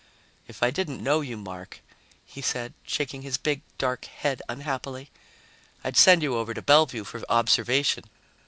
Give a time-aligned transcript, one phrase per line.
[0.47, 1.79] "If I didn't know you, Mark,"
[2.25, 5.11] he said, shaking his big, dark head unhappily,
[5.83, 8.05] "I'd send you over to Bellevue for observation.